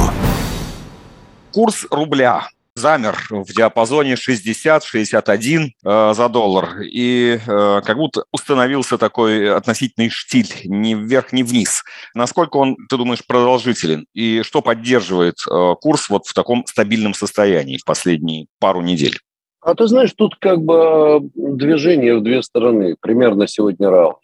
Курс 1.52 1.86
рубля 1.90 2.48
замер 2.76 3.16
в 3.30 3.52
диапазоне 3.52 4.14
60-61 4.14 5.70
э, 5.84 6.14
за 6.14 6.28
доллар. 6.28 6.82
И 6.82 7.38
э, 7.44 7.80
как 7.84 7.96
будто 7.96 8.24
установился 8.32 8.98
такой 8.98 9.52
относительный 9.52 10.10
штиль 10.10 10.52
ни 10.64 10.94
вверх, 10.94 11.32
ни 11.32 11.42
вниз. 11.42 11.82
Насколько 12.14 12.58
он, 12.58 12.76
ты 12.88 12.96
думаешь, 12.96 13.26
продолжителен? 13.26 14.06
И 14.12 14.42
что 14.42 14.60
поддерживает 14.60 15.36
э, 15.50 15.74
курс 15.80 16.08
вот 16.10 16.26
в 16.26 16.34
таком 16.34 16.66
стабильном 16.66 17.14
состоянии 17.14 17.78
в 17.78 17.84
последние 17.84 18.46
пару 18.60 18.82
недель? 18.82 19.18
А 19.62 19.74
ты 19.74 19.86
знаешь, 19.88 20.12
тут 20.14 20.36
как 20.36 20.60
бы 20.60 21.28
движение 21.34 22.16
в 22.16 22.22
две 22.22 22.42
стороны, 22.42 22.94
примерно 23.00 23.48
сегодня 23.48 23.90
равные. 23.90 24.20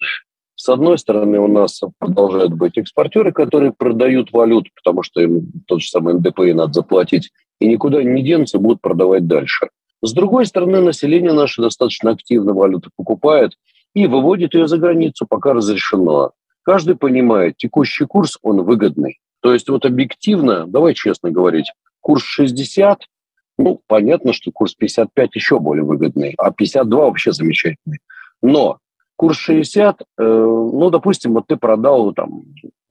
С 0.55 0.69
одной 0.69 0.99
стороны, 0.99 1.41
у 1.41 1.49
нас 1.49 1.81
продолжают 1.99 2.53
быть 2.53 2.79
экспортеры, 2.79 3.33
которые 3.33 3.73
продают 3.73 4.31
валюту, 4.33 4.71
потому 4.77 5.03
что 5.03 5.21
им 5.21 5.51
тот 5.67 5.81
же 5.81 5.89
самый 5.89 6.15
НДПИ 6.15 6.53
надо 6.53 6.75
заплатить, 6.75 7.31
и 7.63 7.67
никуда 7.69 8.03
не 8.03 8.23
денутся, 8.23 8.59
будут 8.59 8.81
продавать 8.81 9.27
дальше. 9.29 9.69
С 10.03 10.13
другой 10.13 10.47
стороны, 10.47 10.81
население 10.81 11.33
наше 11.33 11.63
достаточно 11.63 12.11
активно 12.11 12.53
валюту 12.53 12.91
покупает 12.97 13.53
и 13.95 14.09
выводит 14.09 14.55
ее 14.55 14.67
за 14.67 14.79
границу, 14.79 15.27
пока 15.29 15.53
разрешено. 15.53 16.33
Каждый 16.65 16.97
понимает, 16.97 17.57
текущий 17.57 18.05
курс, 18.05 18.37
он 18.43 18.63
выгодный. 18.63 19.21
То 19.43 19.53
есть 19.53 19.69
вот 19.69 19.85
объективно, 19.87 20.67
давай 20.67 20.95
честно 20.95 21.31
говорить, 21.31 21.73
курс 22.01 22.25
60, 22.25 22.99
ну, 23.59 23.81
понятно, 23.87 24.33
что 24.33 24.51
курс 24.51 24.75
55 24.75 25.37
еще 25.37 25.61
более 25.61 25.85
выгодный, 25.85 26.35
а 26.39 26.51
52 26.51 27.05
вообще 27.05 27.31
замечательный. 27.31 27.99
Но 28.43 28.79
курс 29.15 29.39
60, 29.39 30.01
э, 30.01 30.05
ну, 30.19 30.91
допустим, 30.91 31.35
вот 31.35 31.47
ты 31.47 31.57
продал 31.57 32.13
там 32.13 32.43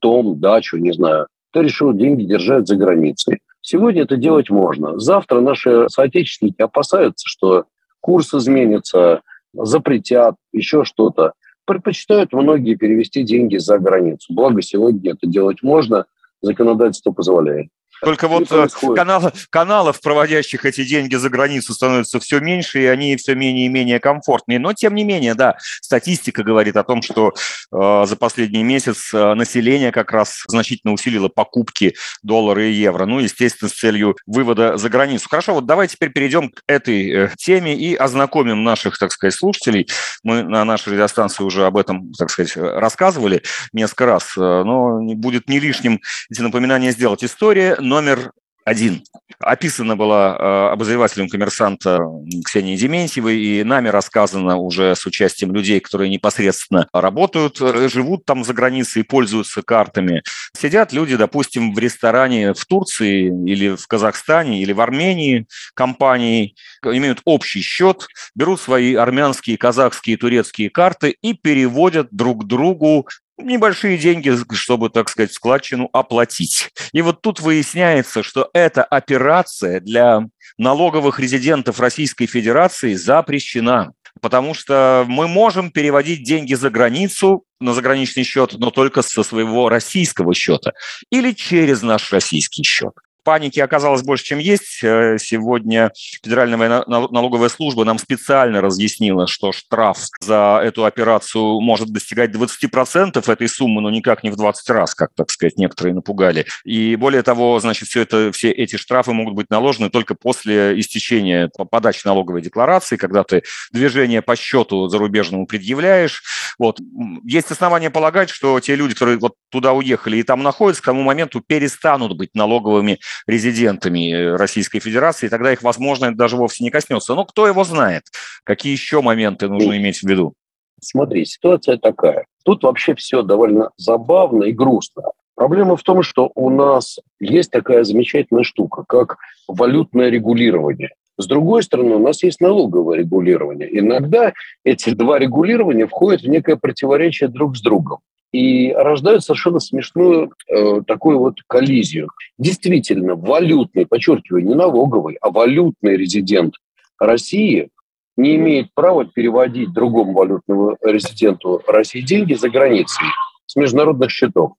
дом, 0.01 0.39
дачу, 0.39 0.77
не 0.77 0.93
знаю, 0.93 1.27
ты 1.51 1.61
решил 1.61 1.91
деньги 1.93 2.23
держать 2.23 2.67
за 2.67 2.77
границей. 2.77 3.41
Сегодня 3.61 4.03
это 4.03 4.17
делать 4.17 4.49
можно. 4.49 4.99
Завтра 4.99 5.39
наши 5.39 5.87
соотечественники 5.89 6.61
опасаются, 6.61 7.27
что 7.27 7.65
курс 7.99 8.33
изменится, 8.33 9.21
запретят, 9.53 10.35
еще 10.51 10.83
что-то. 10.83 11.33
Предпочитают 11.65 12.33
многие 12.33 12.75
перевести 12.75 13.23
деньги 13.23 13.57
за 13.57 13.77
границу. 13.77 14.33
Благо 14.33 14.61
сегодня 14.61 15.11
это 15.11 15.27
делать 15.27 15.61
можно, 15.61 16.05
законодательство 16.41 17.11
позволяет. 17.11 17.67
Только 18.01 18.27
вот 18.27 18.51
э, 18.51 18.67
канал, 18.95 19.31
каналов, 19.49 20.01
проводящих 20.01 20.65
эти 20.65 20.83
деньги 20.83 21.15
за 21.15 21.29
границу, 21.29 21.73
становится 21.73 22.19
все 22.19 22.39
меньше, 22.39 22.81
и 22.81 22.85
они 22.85 23.15
все 23.15 23.35
менее 23.35 23.67
и 23.67 23.69
менее 23.69 23.99
комфортные. 23.99 24.57
Но, 24.57 24.73
тем 24.73 24.95
не 24.95 25.03
менее, 25.03 25.35
да, 25.35 25.57
статистика 25.81 26.43
говорит 26.43 26.75
о 26.77 26.83
том, 26.83 27.03
что 27.03 27.33
э, 27.71 28.03
за 28.07 28.15
последний 28.15 28.63
месяц 28.63 29.13
э, 29.13 29.33
население 29.35 29.91
как 29.91 30.11
раз 30.11 30.43
значительно 30.47 30.93
усилило 30.93 31.27
покупки 31.27 31.95
доллара 32.23 32.65
и 32.65 32.71
евро. 32.71 33.05
Ну, 33.05 33.19
естественно, 33.19 33.69
с 33.69 33.73
целью 33.73 34.17
вывода 34.25 34.77
за 34.77 34.89
границу. 34.89 35.27
Хорошо, 35.29 35.53
вот 35.53 35.67
давайте 35.67 35.95
теперь 35.95 36.09
перейдем 36.09 36.49
к 36.49 36.61
этой 36.67 37.09
э, 37.11 37.29
теме 37.37 37.75
и 37.75 37.93
ознакомим 37.93 38.63
наших, 38.63 38.97
так 38.97 39.11
сказать, 39.11 39.35
слушателей. 39.35 39.87
Мы 40.23 40.41
на 40.41 40.65
нашей 40.65 40.93
радиостанции 40.93 41.43
уже 41.43 41.67
об 41.67 41.77
этом, 41.77 42.13
так 42.13 42.31
сказать, 42.31 42.55
рассказывали 42.55 43.43
несколько 43.73 44.07
раз, 44.07 44.35
но 44.35 44.99
будет 45.15 45.47
не 45.47 45.59
лишним 45.59 46.01
эти 46.31 46.41
напоминания 46.41 46.91
сделать. 46.91 47.23
История 47.23 47.77
номер 47.91 48.31
один. 48.63 49.03
Описана 49.39 49.97
была 49.97 50.37
э, 50.37 50.73
обозревателем 50.73 51.27
коммерсанта 51.27 51.99
Ксенией 52.45 52.77
Дементьевой, 52.77 53.37
и 53.37 53.63
нами 53.63 53.89
рассказано 53.89 54.55
уже 54.57 54.95
с 54.95 55.05
участием 55.05 55.53
людей, 55.53 55.79
которые 55.81 56.09
непосредственно 56.09 56.87
работают, 56.93 57.59
э, 57.59 57.89
живут 57.89 58.23
там 58.23 58.45
за 58.45 58.53
границей 58.53 59.01
и 59.01 59.05
пользуются 59.05 59.61
картами. 59.61 60.23
Сидят 60.55 60.93
люди, 60.93 61.17
допустим, 61.17 61.73
в 61.73 61.79
ресторане 61.79 62.53
в 62.53 62.65
Турции 62.65 63.25
или 63.45 63.75
в 63.75 63.87
Казахстане 63.87 64.61
или 64.61 64.71
в 64.71 64.79
Армении 64.79 65.47
компании, 65.73 66.55
имеют 66.83 67.21
общий 67.25 67.61
счет, 67.61 68.07
берут 68.35 68.61
свои 68.61 68.95
армянские, 68.95 69.57
казахские, 69.57 70.17
турецкие 70.17 70.69
карты 70.69 71.15
и 71.21 71.33
переводят 71.33 72.07
друг 72.11 72.45
другу 72.45 73.07
небольшие 73.45 73.97
деньги, 73.97 74.33
чтобы, 74.53 74.89
так 74.89 75.09
сказать, 75.09 75.33
складчину 75.33 75.89
оплатить. 75.93 76.69
И 76.93 77.01
вот 77.01 77.21
тут 77.21 77.39
выясняется, 77.39 78.23
что 78.23 78.49
эта 78.53 78.83
операция 78.83 79.79
для 79.79 80.21
налоговых 80.57 81.19
резидентов 81.19 81.79
Российской 81.79 82.25
Федерации 82.25 82.93
запрещена. 82.93 83.93
Потому 84.19 84.53
что 84.53 85.05
мы 85.07 85.27
можем 85.27 85.71
переводить 85.71 86.23
деньги 86.23 86.53
за 86.53 86.69
границу 86.69 87.45
на 87.59 87.73
заграничный 87.73 88.23
счет, 88.23 88.53
но 88.57 88.69
только 88.69 89.01
со 89.01 89.23
своего 89.23 89.69
российского 89.69 90.33
счета 90.33 90.73
или 91.09 91.31
через 91.31 91.81
наш 91.81 92.11
российский 92.11 92.63
счет. 92.63 92.93
Паники 93.23 93.59
оказалось 93.59 94.01
больше, 94.01 94.25
чем 94.25 94.39
есть. 94.39 94.83
Э, 94.83 95.17
сегодня 95.19 95.91
Федеральная 96.23 96.83
налоговая 96.87 97.49
служба 97.49 97.85
нам 97.85 97.99
специально 97.99 98.61
разъяснила, 98.61 99.27
что 99.27 99.51
штраф 99.51 99.99
за 100.19 100.61
эту 100.63 100.85
операцию 100.85 101.59
может 101.61 101.89
достигать 101.89 102.31
20% 102.31 103.31
этой 103.31 103.47
суммы, 103.47 103.81
но 103.81 103.89
никак 103.89 104.23
не 104.23 104.31
в 104.31 104.35
20 104.35 104.69
раз, 104.69 104.95
как, 104.95 105.11
так 105.15 105.29
сказать, 105.29 105.57
некоторые 105.57 105.93
напугали. 105.93 106.45
И 106.63 106.95
более 106.95 107.21
того, 107.21 107.59
значит, 107.59 107.89
все, 107.89 108.01
это, 108.01 108.31
все 108.31 108.51
эти 108.51 108.75
штрафы 108.75 109.13
могут 109.13 109.35
быть 109.35 109.49
наложены 109.49 109.89
только 109.89 110.15
после 110.15 110.79
истечения 110.79 111.49
подачи 111.69 112.05
налоговой 112.05 112.41
декларации, 112.41 112.97
когда 112.97 113.23
ты 113.23 113.43
движение 113.71 114.21
по 114.21 114.35
счету 114.35 114.87
зарубежному 114.87 115.45
предъявляешь. 115.45 116.23
Вот. 116.57 116.79
Есть 117.23 117.51
основания 117.51 117.89
полагать, 117.89 118.29
что 118.29 118.59
те 118.59 118.75
люди, 118.75 118.93
которые 118.93 119.19
вот 119.19 119.35
туда 119.49 119.73
уехали 119.73 120.17
и 120.17 120.23
там 120.23 120.43
находятся, 120.43 120.81
к 120.81 120.85
тому 120.85 121.03
моменту 121.03 121.41
перестанут 121.41 122.17
быть 122.17 122.33
налоговыми 122.33 122.99
резидентами 123.27 124.13
э, 124.13 124.35
Российской 124.35 124.79
Федерации, 124.79 125.27
тогда 125.27 125.51
их, 125.53 125.63
возможно, 125.63 126.15
даже 126.15 126.37
вовсе 126.37 126.63
не 126.63 126.69
коснется. 126.69 127.15
Но 127.15 127.25
кто 127.25 127.47
его 127.47 127.63
знает? 127.63 128.03
Какие 128.43 128.73
еще 128.73 129.01
моменты 129.01 129.47
нужно 129.47 129.77
иметь 129.77 129.99
в 129.99 130.03
виду? 130.03 130.33
Смотри, 130.81 131.25
ситуация 131.25 131.77
такая. 131.77 132.25
Тут 132.43 132.63
вообще 132.63 132.95
все 132.95 133.21
довольно 133.21 133.69
забавно 133.77 134.45
и 134.45 134.51
грустно. 134.51 135.03
Проблема 135.35 135.75
в 135.75 135.83
том, 135.83 136.03
что 136.03 136.31
у 136.35 136.49
нас 136.49 136.99
есть 137.19 137.51
такая 137.51 137.83
замечательная 137.83 138.43
штука, 138.43 138.83
как 138.87 139.17
валютное 139.47 140.09
регулирование. 140.09 140.89
С 141.17 141.27
другой 141.27 141.63
стороны, 141.63 141.95
у 141.95 141.99
нас 141.99 142.23
есть 142.23 142.41
налоговое 142.41 142.99
регулирование. 142.99 143.67
Иногда 143.79 144.33
эти 144.63 144.91
два 144.91 145.19
регулирования 145.19 145.87
входят 145.87 146.21
в 146.21 146.27
некое 146.27 146.55
противоречие 146.55 147.29
друг 147.29 147.57
с 147.57 147.61
другом 147.61 147.99
и 148.31 148.71
рождают 148.71 149.23
совершенно 149.23 149.59
смешную 149.59 150.33
э, 150.47 150.81
такую 150.87 151.19
вот 151.19 151.39
коллизию. 151.47 152.09
Действительно, 152.37 153.15
валютный, 153.15 153.85
подчеркиваю, 153.85 154.45
не 154.45 154.55
налоговый, 154.55 155.17
а 155.21 155.29
валютный 155.29 155.97
резидент 155.97 156.55
России 156.99 157.69
не 158.17 158.35
имеет 158.35 158.73
права 158.73 159.05
переводить 159.05 159.73
другому 159.73 160.13
валютному 160.13 160.77
резиденту 160.81 161.61
России 161.67 162.01
деньги 162.01 162.33
за 162.33 162.49
границей 162.49 163.05
с 163.47 163.55
международных 163.55 164.11
счетов. 164.11 164.53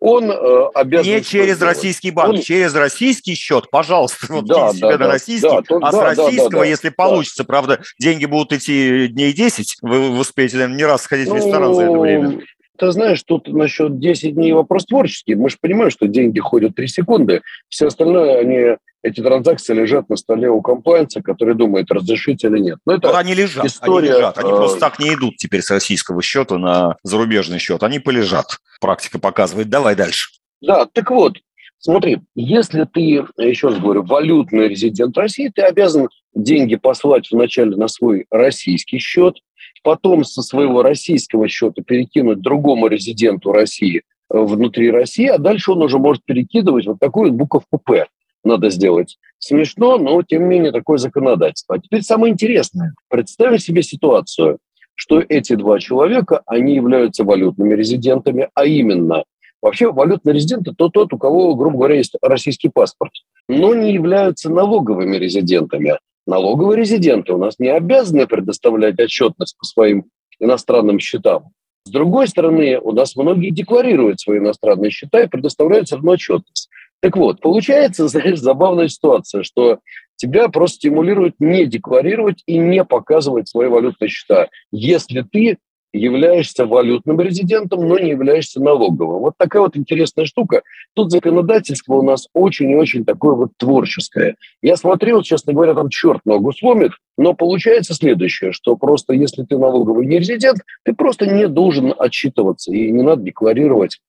Он 0.00 0.30
э, 0.30 0.66
обязан... 0.74 1.10
Не 1.10 1.22
через 1.22 1.62
российский 1.62 2.10
банк, 2.10 2.34
он... 2.34 2.42
через 2.42 2.74
российский 2.74 3.34
счет, 3.34 3.70
пожалуйста, 3.70 4.26
вот 4.28 4.44
да, 4.44 4.66
да, 4.66 4.72
себе 4.74 4.98
да, 4.98 5.06
на 5.06 5.12
российский, 5.12 5.48
да, 5.48 5.62
то, 5.62 5.76
а 5.76 5.92
да, 5.92 5.92
с 5.92 6.02
российского, 6.02 6.50
да, 6.50 6.58
да, 6.58 6.64
если 6.66 6.88
да, 6.90 6.94
получится, 6.94 7.44
правда, 7.44 7.80
деньги 7.98 8.26
будут 8.26 8.52
идти 8.52 9.08
дней 9.08 9.32
10, 9.32 9.78
вы, 9.80 10.10
вы 10.10 10.18
успеете, 10.18 10.56
наверное, 10.56 10.76
не 10.76 10.84
раз 10.84 11.04
сходить 11.04 11.28
ну, 11.28 11.34
в 11.34 11.36
ресторан 11.38 11.74
за 11.74 11.82
это 11.84 11.98
время. 11.98 12.40
Ты 12.76 12.90
знаешь, 12.90 13.22
тут 13.22 13.48
насчет 13.48 13.98
10 14.00 14.34
дней 14.34 14.52
вопрос 14.52 14.86
творческий. 14.86 15.36
Мы 15.36 15.48
же 15.48 15.56
понимаем, 15.60 15.90
что 15.90 16.08
деньги 16.08 16.40
ходят 16.40 16.74
3 16.74 16.86
секунды. 16.88 17.42
Все 17.68 17.86
остальное, 17.86 18.38
они, 18.38 18.76
эти 19.02 19.20
транзакции 19.20 19.74
лежат 19.74 20.08
на 20.08 20.16
столе 20.16 20.50
у 20.50 20.60
комплайнса, 20.60 21.22
который 21.22 21.54
думает, 21.54 21.90
разрешить 21.92 22.42
или 22.42 22.58
нет. 22.58 22.78
Но 22.84 22.94
это 22.94 23.16
они 23.16 23.34
лежат, 23.34 23.64
история, 23.64 24.10
они 24.10 24.18
лежат. 24.18 24.38
Они 24.38 24.50
э... 24.50 24.56
просто 24.56 24.80
так 24.80 24.98
не 24.98 25.14
идут 25.14 25.36
теперь 25.36 25.62
с 25.62 25.70
российского 25.70 26.20
счета 26.20 26.58
на 26.58 26.96
зарубежный 27.04 27.58
счет. 27.58 27.82
Они 27.84 28.00
полежат. 28.00 28.58
Практика 28.80 29.20
показывает. 29.20 29.68
Давай 29.68 29.94
дальше. 29.94 30.30
Да, 30.60 30.86
так 30.86 31.10
вот, 31.10 31.36
Смотри, 31.84 32.20
если 32.34 32.84
ты, 32.84 33.26
еще 33.36 33.68
раз 33.68 33.78
говорю, 33.78 34.04
валютный 34.04 34.68
резидент 34.68 35.18
России, 35.18 35.52
ты 35.54 35.60
обязан 35.60 36.08
деньги 36.34 36.76
послать 36.76 37.30
вначале 37.30 37.76
на 37.76 37.88
свой 37.88 38.24
российский 38.30 38.98
счет, 38.98 39.36
потом 39.84 40.24
со 40.24 40.42
своего 40.42 40.82
российского 40.82 41.46
счета 41.46 41.82
перекинуть 41.82 42.40
другому 42.40 42.88
резиденту 42.88 43.52
России 43.52 44.02
э, 44.32 44.38
внутри 44.38 44.90
России, 44.90 45.26
а 45.26 45.38
дальше 45.38 45.72
он 45.72 45.82
уже 45.82 45.98
может 45.98 46.24
перекидывать 46.24 46.86
вот 46.86 46.98
такую 46.98 47.32
буковку 47.32 47.78
«П» 47.78 48.06
надо 48.42 48.70
сделать. 48.70 49.18
Смешно, 49.38 49.96
но 49.98 50.22
тем 50.22 50.42
не 50.42 50.48
менее 50.48 50.72
такое 50.72 50.98
законодательство. 50.98 51.76
А 51.76 51.78
теперь 51.78 52.02
самое 52.02 52.32
интересное. 52.32 52.94
Представим 53.08 53.58
себе 53.58 53.82
ситуацию, 53.82 54.58
что 54.94 55.22
эти 55.26 55.54
два 55.54 55.78
человека, 55.78 56.42
они 56.46 56.74
являются 56.74 57.24
валютными 57.24 57.74
резидентами, 57.74 58.48
а 58.54 58.66
именно 58.66 59.24
Вообще 59.64 59.90
валютный 59.90 60.34
резидент– 60.34 60.68
это 60.68 60.90
тот, 60.90 61.14
у 61.14 61.16
кого, 61.16 61.54
грубо 61.54 61.78
говоря, 61.78 61.94
есть 61.94 62.16
российский 62.20 62.68
паспорт, 62.68 63.12
но 63.48 63.74
не 63.74 63.94
являются 63.94 64.50
налоговыми 64.50 65.16
резидентами. 65.16 65.96
Налоговые 66.26 66.78
резиденты 66.78 67.32
у 67.32 67.38
нас 67.38 67.58
не 67.58 67.68
обязаны 67.68 68.26
предоставлять 68.26 68.98
отчетность 68.98 69.56
по 69.58 69.64
своим 69.64 70.06
иностранным 70.40 70.98
счетам. 70.98 71.50
С 71.86 71.90
другой 71.90 72.28
стороны, 72.28 72.78
у 72.80 72.92
нас 72.92 73.14
многие 73.14 73.50
декларируют 73.50 74.20
свои 74.20 74.38
иностранные 74.38 74.90
счета 74.90 75.22
и 75.22 75.28
предоставляют 75.28 75.86
все 75.86 75.96
равно 75.96 76.12
отчетность. 76.12 76.70
Так 77.00 77.16
вот, 77.18 77.40
получается, 77.40 78.08
знаешь, 78.08 78.38
забавная 78.38 78.88
ситуация, 78.88 79.42
что 79.42 79.80
тебя 80.16 80.48
просто 80.48 80.76
стимулируют 80.76 81.34
не 81.38 81.66
декларировать 81.66 82.42
и 82.46 82.56
не 82.56 82.84
показывать 82.84 83.48
свои 83.48 83.68
валютные 83.68 84.08
счета, 84.08 84.48
если 84.72 85.20
ты 85.20 85.58
являешься 85.94 86.66
валютным 86.66 87.20
резидентом, 87.20 87.86
но 87.86 87.98
не 87.98 88.10
являешься 88.10 88.60
налоговым. 88.60 89.20
Вот 89.20 89.34
такая 89.38 89.62
вот 89.62 89.76
интересная 89.76 90.26
штука. 90.26 90.62
Тут 90.94 91.12
законодательство 91.12 91.94
у 91.94 92.02
нас 92.02 92.26
очень 92.34 92.70
и 92.70 92.76
очень 92.76 93.04
такое 93.04 93.34
вот 93.34 93.52
творческое. 93.56 94.36
Я 94.60 94.76
смотрел, 94.76 95.22
честно 95.22 95.52
говоря, 95.52 95.74
там 95.74 95.88
черт 95.88 96.20
ногу 96.24 96.52
сломит, 96.52 96.92
но 97.16 97.32
получается 97.32 97.94
следующее, 97.94 98.52
что 98.52 98.76
просто 98.76 99.14
если 99.14 99.44
ты 99.44 99.56
налоговый 99.56 100.06
не 100.06 100.18
резидент, 100.18 100.58
ты 100.84 100.94
просто 100.94 101.26
не 101.26 101.46
должен 101.46 101.94
отчитываться 101.96 102.72
и 102.72 102.90
не 102.90 103.02
надо 103.02 103.22
декларировать 103.22 104.00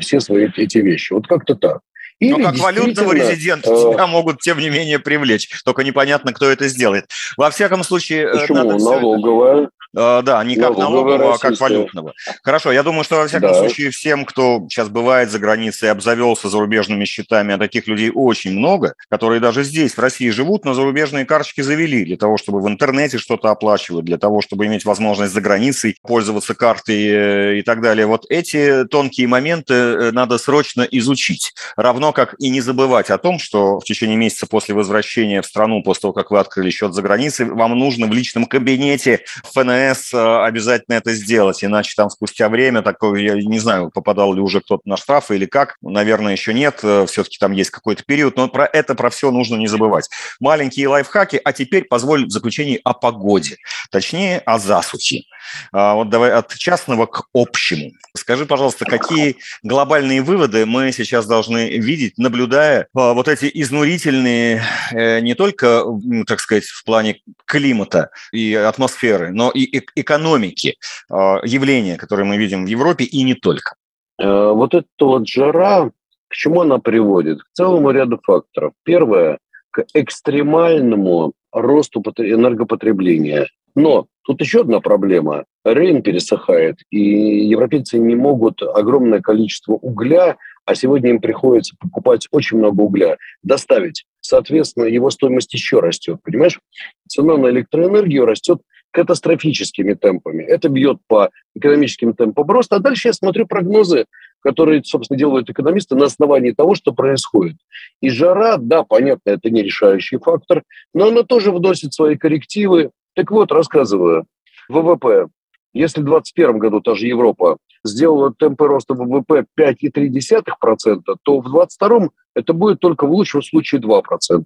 все 0.00 0.20
свои 0.20 0.48
эти 0.56 0.78
вещи. 0.78 1.12
Вот 1.12 1.26
как-то 1.26 1.54
так. 1.54 1.80
Или 2.20 2.32
Но 2.32 2.50
как 2.50 2.58
валютного 2.58 3.12
резидента 3.12 3.70
э... 3.70 3.92
тебя 3.92 4.06
могут, 4.06 4.40
тем 4.40 4.58
не 4.58 4.70
менее, 4.70 4.98
привлечь. 4.98 5.48
Только 5.64 5.82
непонятно, 5.82 6.32
кто 6.32 6.46
это 6.48 6.68
сделает. 6.68 7.06
Во 7.36 7.50
всяком 7.50 7.82
случае... 7.82 8.22
Э, 8.22 8.40
Почему? 8.40 8.78
Налоговая. 8.78 9.64
Uh, 9.64 9.68
да, 9.94 10.42
не 10.44 10.56
как 10.56 10.76
налогового, 10.76 11.34
а 11.34 11.38
как 11.38 11.58
валютного. 11.60 12.14
Хорошо, 12.42 12.72
я 12.72 12.82
думаю, 12.82 13.04
что 13.04 13.16
во 13.16 13.28
всяком 13.28 13.52
да. 13.52 13.58
случае 13.58 13.90
всем, 13.90 14.24
кто 14.24 14.66
сейчас 14.68 14.88
бывает 14.88 15.30
за 15.30 15.38
границей 15.38 15.90
обзавелся 15.90 16.48
зарубежными 16.48 17.04
счетами, 17.04 17.54
а 17.54 17.58
таких 17.58 17.86
людей 17.86 18.10
очень 18.12 18.52
много, 18.52 18.94
которые 19.08 19.40
даже 19.40 19.62
здесь, 19.62 19.94
в 19.94 19.98
России, 19.98 20.30
живут, 20.30 20.64
но 20.64 20.74
зарубежные 20.74 21.24
карточки 21.24 21.60
завели 21.60 22.04
для 22.04 22.16
того, 22.16 22.36
чтобы 22.38 22.60
в 22.60 22.68
интернете 22.68 23.18
что-то 23.18 23.50
оплачивать, 23.50 24.04
для 24.04 24.18
того, 24.18 24.40
чтобы 24.40 24.66
иметь 24.66 24.84
возможность 24.84 25.32
за 25.32 25.40
границей 25.40 25.96
пользоваться 26.02 26.54
картой 26.54 27.06
э, 27.06 27.58
и 27.58 27.62
так 27.62 27.80
далее. 27.80 28.06
Вот 28.06 28.26
эти 28.28 28.84
тонкие 28.86 29.28
моменты 29.28 29.74
э, 29.74 30.10
надо 30.10 30.38
срочно 30.38 30.82
изучить. 30.82 31.54
Равно 31.76 32.12
как 32.12 32.34
и 32.40 32.50
не 32.50 32.60
забывать 32.60 33.10
о 33.10 33.18
том, 33.18 33.38
что 33.38 33.78
в 33.78 33.84
течение 33.84 34.16
месяца 34.16 34.46
после 34.46 34.74
возвращения 34.74 35.40
в 35.40 35.46
страну, 35.46 35.82
после 35.82 36.02
того, 36.02 36.12
как 36.12 36.32
вы 36.32 36.40
открыли 36.40 36.70
счет 36.70 36.94
за 36.94 37.02
границей, 37.02 37.46
вам 37.46 37.78
нужно 37.78 38.06
в 38.06 38.12
личном 38.12 38.46
кабинете 38.46 39.20
ФНС 39.52 39.83
ФНС 39.92 40.14
э, 40.14 40.44
обязательно 40.44 40.94
это 40.94 41.12
сделать, 41.14 41.62
иначе 41.64 41.94
там 41.96 42.10
спустя 42.10 42.48
время 42.48 42.82
такое, 42.82 43.20
я 43.20 43.34
не 43.34 43.58
знаю, 43.58 43.90
попадал 43.90 44.34
ли 44.34 44.40
уже 44.40 44.60
кто-то 44.60 44.82
на 44.88 44.96
штрафы 44.96 45.36
или 45.36 45.46
как, 45.46 45.76
наверное, 45.82 46.32
еще 46.32 46.54
нет, 46.54 46.80
э, 46.82 47.06
все-таки 47.06 47.38
там 47.38 47.52
есть 47.52 47.70
какой-то 47.70 48.02
период, 48.04 48.36
но 48.36 48.48
про 48.48 48.66
это, 48.66 48.94
про 48.94 49.10
все 49.10 49.30
нужно 49.30 49.56
не 49.56 49.66
забывать. 49.66 50.08
Маленькие 50.40 50.88
лайфхаки, 50.88 51.40
а 51.42 51.52
теперь 51.52 51.84
позволь 51.84 52.26
в 52.26 52.30
заключении 52.30 52.80
о 52.84 52.94
погоде, 52.94 53.56
точнее 53.90 54.38
о 54.40 54.58
засухе. 54.58 55.24
А, 55.72 55.94
вот 55.94 56.08
давай 56.08 56.32
от 56.32 56.54
частного 56.54 57.06
к 57.06 57.24
общему. 57.34 57.92
Скажи, 58.16 58.46
пожалуйста, 58.46 58.84
какие 58.84 59.36
глобальные 59.62 60.22
выводы 60.22 60.66
мы 60.66 60.92
сейчас 60.92 61.26
должны 61.26 61.78
видеть, 61.78 62.18
наблюдая 62.18 62.88
а, 62.94 63.12
вот 63.12 63.28
эти 63.28 63.50
изнурительные 63.52 64.62
э, 64.92 65.20
не 65.20 65.34
только, 65.34 65.84
так 66.26 66.40
сказать, 66.40 66.64
в 66.64 66.84
плане 66.84 67.20
климата 67.44 68.10
и 68.32 68.54
атмосферы, 68.54 69.30
но 69.32 69.50
и 69.50 69.73
экономики 69.94 70.76
а, 71.10 71.40
явления, 71.44 71.96
которые 71.96 72.26
мы 72.26 72.36
видим 72.36 72.64
в 72.64 72.68
Европе 72.68 73.04
и 73.04 73.22
не 73.22 73.34
только? 73.34 73.76
Э, 74.18 74.52
вот 74.52 74.74
эта 74.74 74.86
вот 75.00 75.28
жара, 75.28 75.90
к 76.28 76.34
чему 76.34 76.62
она 76.62 76.78
приводит? 76.78 77.42
К 77.42 77.46
целому 77.52 77.90
ряду 77.90 78.20
факторов. 78.22 78.72
Первое– 78.84 79.38
к 79.70 79.84
экстремальному 79.92 81.32
росту 81.52 82.00
энергопотребления. 82.18 83.48
Но 83.74 84.06
тут 84.22 84.40
еще 84.40 84.60
одна 84.60 84.80
проблема. 84.80 85.44
Рейн 85.64 86.02
пересыхает, 86.02 86.76
и 86.90 87.46
европейцы 87.46 87.98
не 87.98 88.14
могут 88.14 88.62
огромное 88.62 89.20
количество 89.20 89.72
угля, 89.72 90.36
а 90.64 90.74
сегодня 90.74 91.10
им 91.10 91.20
приходится 91.20 91.74
покупать 91.80 92.28
очень 92.30 92.58
много 92.58 92.82
угля, 92.82 93.16
доставить. 93.42 94.04
Соответственно, 94.20 94.84
его 94.84 95.10
стоимость 95.10 95.52
еще 95.54 95.80
растет, 95.80 96.18
понимаешь? 96.22 96.60
Цена 97.08 97.36
на 97.36 97.48
электроэнергию 97.48 98.24
растет 98.24 98.60
катастрофическими 98.94 99.94
темпами. 99.94 100.44
Это 100.44 100.68
бьет 100.68 100.98
по 101.08 101.30
экономическим 101.56 102.14
темпам 102.14 102.48
роста. 102.48 102.76
А 102.76 102.78
дальше 102.78 103.08
я 103.08 103.12
смотрю 103.12 103.46
прогнозы, 103.46 104.06
которые, 104.40 104.84
собственно, 104.84 105.18
делают 105.18 105.50
экономисты 105.50 105.96
на 105.96 106.04
основании 106.04 106.52
того, 106.52 106.76
что 106.76 106.92
происходит. 106.92 107.56
И 108.00 108.08
жара, 108.08 108.56
да, 108.56 108.84
понятно, 108.84 109.30
это 109.30 109.50
не 109.50 109.62
решающий 109.62 110.18
фактор, 110.18 110.62
но 110.94 111.08
она 111.08 111.24
тоже 111.24 111.50
вносит 111.50 111.92
свои 111.92 112.16
коррективы. 112.16 112.90
Так 113.14 113.32
вот, 113.32 113.50
рассказываю. 113.50 114.26
ВВП. 114.68 115.26
Если 115.72 116.00
в 116.00 116.04
2021 116.04 116.58
году 116.58 116.80
та 116.80 116.94
же 116.94 117.08
Европа 117.08 117.56
сделала 117.84 118.32
темпы 118.32 118.68
роста 118.68 118.94
ВВП 118.94 119.44
5,3%, 119.58 121.02
то 121.22 121.40
в 121.40 121.50
2022 121.50 122.10
это 122.36 122.52
будет 122.52 122.78
только 122.78 123.06
в 123.06 123.10
лучшем 123.10 123.42
случае 123.42 123.80
2%. 123.80 124.44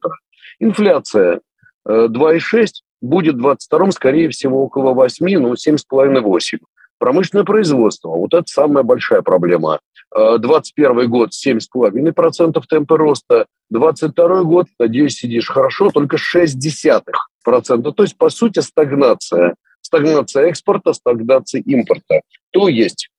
Инфляция 0.59 1.41
2,6%, 1.87 2.67
э, 2.67 2.88
будет 3.01 3.37
в 3.37 3.39
22 3.39 3.93
скорее 3.93 4.29
всего, 4.31 4.65
около 4.65 4.93
8, 4.93 5.39
ну, 5.39 5.55
7,5-8. 5.55 6.59
Промышленное 6.99 7.45
производство, 7.45 8.09
вот 8.09 8.35
это 8.35 8.45
самая 8.47 8.83
большая 8.83 9.23
проблема. 9.23 9.79
21 10.15 10.99
э, 10.99 11.07
год 11.07 11.31
7,5% 11.31 12.63
темпа 12.69 12.97
роста, 12.97 13.47
22 13.71 14.43
год, 14.45 14.67
надеюсь, 14.79 15.17
сидишь 15.17 15.49
хорошо, 15.49 15.91
только 15.91 16.17
0,6%. 16.17 17.93
То 17.93 18.03
есть, 18.03 18.17
по 18.17 18.31
сути, 18.31 18.61
стагнация. 18.61 19.55
Стагнация 19.81 20.47
экспорта, 20.47 20.93
стагнация 20.93 21.63
импорта. 21.63 22.23
То 22.51 22.69
есть 22.69 23.11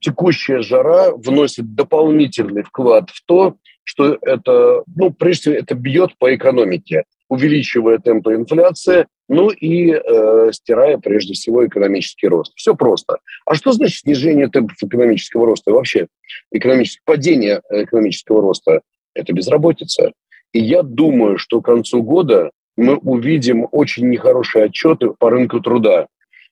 текущая 0.00 0.62
жара 0.62 1.10
вносит 1.12 1.74
дополнительный 1.74 2.62
вклад 2.62 3.10
в 3.10 3.24
то, 3.26 3.56
что 3.84 4.16
это, 4.22 4.82
ну, 4.94 5.10
прежде 5.10 5.40
всего, 5.40 5.54
это 5.54 5.74
бьет 5.74 6.16
по 6.18 6.34
экономике, 6.34 7.04
увеличивая 7.28 7.98
темпы 7.98 8.34
инфляции, 8.34 9.06
ну 9.28 9.50
и 9.50 9.92
э, 9.92 10.50
стирая 10.52 10.98
прежде 10.98 11.34
всего 11.34 11.66
экономический 11.66 12.28
рост. 12.28 12.52
Все 12.56 12.74
просто. 12.74 13.18
А 13.44 13.54
что 13.54 13.72
значит 13.72 14.00
снижение 14.00 14.48
темпов 14.48 14.76
экономического 14.82 15.46
роста? 15.46 15.70
И 15.70 15.74
вообще 15.74 16.06
экономическое, 16.50 17.02
падение 17.04 17.60
экономического 17.70 18.40
роста– 18.40 18.80
это 19.14 19.32
безработица. 19.32 20.12
И 20.52 20.60
я 20.60 20.82
думаю, 20.82 21.36
что 21.36 21.60
к 21.60 21.66
концу 21.66 22.02
года 22.02 22.50
мы 22.76 22.96
увидим 22.96 23.66
очень 23.70 24.08
нехорошие 24.08 24.64
отчеты 24.64 25.10
по 25.18 25.30
рынку 25.30 25.60
труда. 25.60 26.06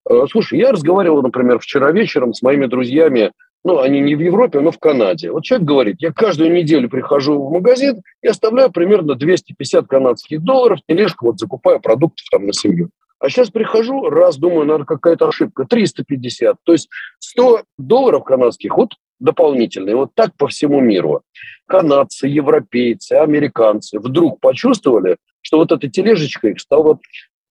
Э, 0.09 0.27
слушай, 0.31 0.59
я 0.59 0.73
разговаривал, 0.73 1.23
например, 1.23 1.59
вчера 1.59 1.91
вечером 1.93 2.35
с 2.35 2.43
моими 2.43 2.67
друзьями 2.67 3.33
ну, 3.67 3.81
они 3.81 4.01
не 4.01 4.15
в 4.15 4.21
Европе, 4.21 4.61
но 4.61 4.71
в 4.71 4.79
Канаде. 4.79 5.33
Вот 5.33 5.43
человек 5.43 5.67
говорит, 5.67 5.97
я 5.99 6.13
каждую 6.13 6.53
неделю 6.53 6.89
прихожу 6.89 7.43
в 7.43 7.53
магазин 7.53 8.01
и 8.23 8.29
оставляю 8.29 8.71
примерно 8.71 9.17
250 9.17 9.89
канадских 9.89 10.41
долларов, 10.41 10.79
тележку 10.89 11.27
вот 11.27 11.41
закупаю 11.41 11.81
продуктов 11.81 12.25
там 12.31 12.47
на 12.47 12.53
семью. 12.53 12.91
А 13.19 13.29
сейчас 13.29 13.51
прихожу, 13.51 14.09
раз 14.09 14.37
думаю, 14.37 14.67
наверное, 14.67 14.87
какая-то 14.87 15.27
ошибка, 15.27 15.65
350. 15.65 16.59
То 16.63 16.73
есть 16.73 16.89
100 17.19 17.63
долларов 17.77 18.23
канадских 18.23 18.77
вот 18.77 18.93
дополнительные. 19.19 19.97
Вот 19.97 20.11
так 20.15 20.37
по 20.37 20.47
всему 20.47 20.81
миру. 20.81 21.23
Канадцы, 21.67 22.29
европейцы, 22.29 23.15
американцы 23.15 23.99
вдруг 23.99 24.39
почувствовали, 24.39 25.17
что 25.41 25.59
вот 25.59 25.73
эта 25.73 25.91
тележечка 25.91 26.49
их 26.49 26.61
стала 26.61 27.01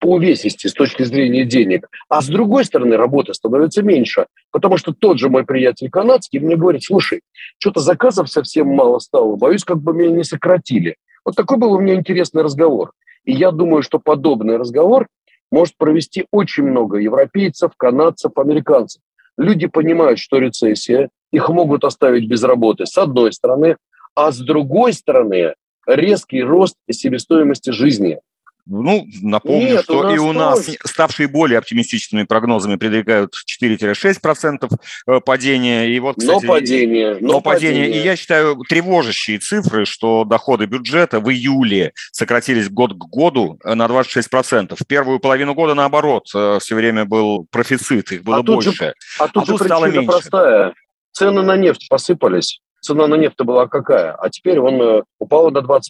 по 0.06 0.18
увесисти 0.18 0.68
с 0.68 0.74
точки 0.74 1.02
зрения 1.02 1.46
денег. 1.46 1.88
А 2.10 2.22
с 2.22 2.28
другой 2.28 2.64
стороны, 2.64 2.96
работы 2.96 3.34
становится 3.34 3.82
меньше, 3.82 4.28
потому 4.52 4.78
что 4.78 4.94
тот 4.94 5.18
же 5.18 5.30
мой 5.30 5.46
приятель 5.46 5.90
канадский 5.90 6.38
мне 6.38 6.56
говорит, 6.56 6.84
слушай, 6.84 7.22
что-то 7.58 7.80
заказов 7.80 8.30
совсем 8.30 8.68
мало 8.68 9.00
стало, 9.00 9.36
боюсь, 9.36 9.64
как 9.64 9.82
бы 9.82 9.96
меня 9.96 10.12
не 10.12 10.24
сократили. 10.24 10.98
Вот 11.26 11.36
такой 11.36 11.58
был 11.58 11.74
у 11.74 11.80
меня 11.80 11.96
интересный 11.96 12.44
разговор. 12.44 12.92
И 13.24 13.32
я 13.32 13.50
думаю, 13.50 13.82
что 13.82 13.98
подобный 13.98 14.58
разговор 14.58 15.08
может 15.52 15.76
провести 15.76 16.28
очень 16.30 16.66
много 16.66 16.98
европейцев, 17.00 17.72
канадцев, 17.76 18.34
американцев. 18.36 19.02
Люди 19.40 19.66
понимают, 19.66 20.20
что 20.20 20.38
рецессия, 20.38 21.10
их 21.32 21.50
могут 21.50 21.84
оставить 21.84 22.30
без 22.30 22.44
работы, 22.44 22.86
с 22.86 22.96
одной 23.00 23.34
стороны, 23.34 23.78
а 24.14 24.32
с 24.32 24.38
другой 24.38 24.94
стороны, 24.94 25.56
резкий 25.88 26.44
рост 26.44 26.76
себестоимости 26.92 27.72
жизни– 27.72 28.20
ну, 28.68 29.06
напомню, 29.22 29.74
Нет, 29.74 29.84
что 29.84 30.00
у 30.00 30.10
и 30.10 30.18
у 30.18 30.32
нас 30.32 30.66
тоже. 30.66 30.78
ставшие 30.86 31.28
более 31.28 31.60
оптимистичными 31.60 32.24
прогнозами 32.24 32.78
предвигают 32.78 33.36
4-6% 33.62 34.70
э, 35.08 35.20
падения. 35.20 35.88
И 35.90 36.00
вот, 36.00 36.16
кстати, 36.18 36.46
но 36.46 36.54
падение. 36.54 37.18
Но, 37.22 37.34
но 37.34 37.42
падение. 37.42 37.84
падение. 37.84 38.02
И 38.02 38.04
я 38.04 38.16
считаю 38.16 38.58
тревожащие 38.68 39.38
цифры, 39.38 39.86
что 39.86 40.24
доходы 40.24 40.66
бюджета 40.66 41.20
в 41.20 41.30
июле 41.30 41.94
сократились 42.12 42.68
год 42.70 42.94
к 42.94 43.06
году 43.06 43.60
э, 43.64 43.76
на 43.76 43.86
26%. 43.86 44.76
В 44.76 44.88
первую 44.88 45.20
половину 45.20 45.54
года, 45.54 45.76
наоборот, 45.76 46.28
э, 46.34 46.58
все 46.60 46.74
время 46.76 47.06
был 47.06 47.46
профицит, 47.52 48.12
их 48.12 48.24
было 48.24 48.38
а 48.38 48.44
больше. 48.44 48.72
Же, 48.72 48.94
а 49.20 49.28
тут, 49.28 49.44
а 49.44 49.46
тут 49.46 49.62
стало 49.62 49.86
меньше. 49.86 50.08
простая. 50.08 50.74
Цены 51.12 51.44
на 51.44 51.56
нефть 51.56 51.88
посыпались 51.88 52.60
цена 52.86 53.08
на 53.08 53.16
нефть 53.16 53.42
была 53.44 53.68
какая, 53.68 54.14
а 54.14 54.30
теперь 54.30 54.60
он 54.60 54.82
э, 54.82 55.02
упал 55.20 55.50
на 55.52 55.60
20%, 55.60 55.82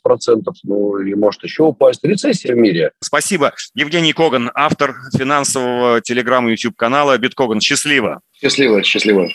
ну 0.63 0.97
и 0.97 1.13
может 1.13 1.43
еще 1.43 1.63
упасть. 1.63 2.03
Рецессия 2.03 2.53
в 2.53 2.58
мире. 2.58 2.91
Спасибо. 3.01 3.53
Евгений 3.75 4.13
Коган, 4.13 4.51
автор 4.55 4.95
финансового 5.15 6.01
телеграм 6.01 6.47
YouTube-канала 6.47 7.17
«Биткоган». 7.17 7.60
Счастливо. 7.62 8.21
Счастливо, 8.41 8.84
счастливо. 8.84 9.27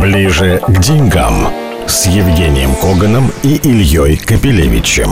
Ближе 0.00 0.60
к 0.66 0.80
деньгам 0.80 1.48
с 1.86 2.06
Евгением 2.06 2.74
Коганом 2.76 3.30
и 3.42 3.56
Ильей 3.56 4.16
Капелевичем. 4.16 5.10